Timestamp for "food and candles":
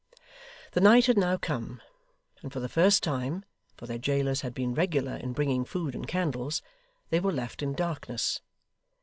5.63-6.63